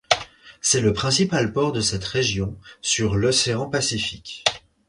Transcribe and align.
C'est 0.61 0.81
le 0.81 0.93
principal 0.93 1.53
port 1.53 1.73
de 1.73 1.79
cette 1.79 2.05
région, 2.05 2.57
sur 2.81 3.13
l'océan 3.15 3.67
Pacifique. 3.69 4.43